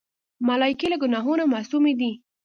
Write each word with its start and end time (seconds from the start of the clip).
ملایکې 0.47 0.87
له 0.91 0.97
ګناهونو 1.03 1.43
معصومی 1.53 1.93
دي. 1.99 2.11